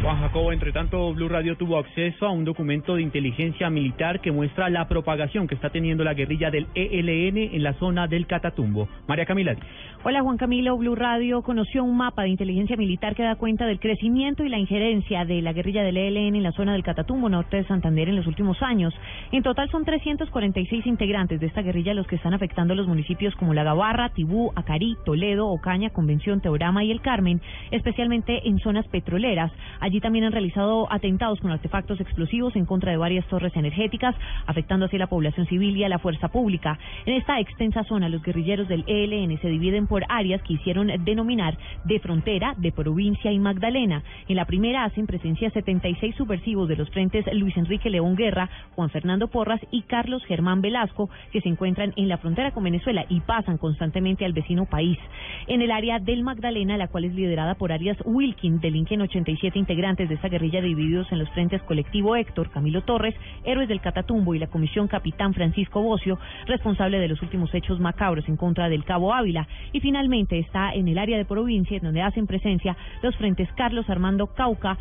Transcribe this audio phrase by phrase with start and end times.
[0.00, 4.30] Juan Jacobo, entre tanto, Blue Radio tuvo acceso a un documento de inteligencia militar que
[4.30, 8.88] muestra la propagación que está teniendo la guerrilla del ELN en la zona del Catatumbo.
[9.08, 9.56] María Camila.
[10.04, 13.80] Hola Juan Camilo, Blue Radio conoció un mapa de inteligencia militar que da cuenta del
[13.80, 17.56] crecimiento y la injerencia de la guerrilla del ELN en la zona del Catatumbo, norte
[17.56, 18.94] de Santander, en los últimos años.
[19.32, 23.52] En total son 346 integrantes de esta guerrilla los que están afectando los municipios como
[23.52, 27.40] La Gabarra, Tibú, Acarí, Toledo, Ocaña, Convención, Teorama y El Carmen,
[27.72, 29.50] especialmente en zonas petroleras.
[29.88, 34.14] Allí también han realizado atentados con artefactos explosivos en contra de varias torres energéticas,
[34.44, 36.78] afectando así la población civil y a la fuerza pública.
[37.06, 41.56] En esta extensa zona, los guerrilleros del ELN se dividen por áreas que hicieron denominar
[41.86, 44.02] de frontera, de provincia y Magdalena.
[44.28, 48.90] En la primera hacen presencia 76 subversivos de los frentes Luis Enrique León Guerra, Juan
[48.90, 53.20] Fernando Porras y Carlos Germán Velasco, que se encuentran en la frontera con Venezuela y
[53.20, 54.98] pasan constantemente al vecino país.
[55.46, 59.77] En el área del Magdalena, la cual es liderada por Arias Wilkin, delinquen 87 integrantes
[59.78, 64.40] de esta guerrilla divididos en los frentes colectivo Héctor, Camilo Torres, Héroes del Catatumbo y
[64.40, 69.14] la comisión Capitán Francisco Bocio, responsable de los últimos hechos macabros en contra del Cabo
[69.14, 69.46] Ávila.
[69.72, 74.26] Y finalmente está en el área de provincia, donde hacen presencia los frentes Carlos Armando
[74.26, 74.76] Cauca,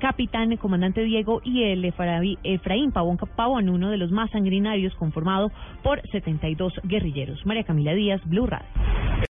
[0.00, 5.52] Capitán, Comandante Diego y el Efraín Pavón Pavón, uno de los más sanguinarios, conformado
[5.84, 7.46] por 72 guerrilleros.
[7.46, 8.66] María Camila Díaz, Blue Radio.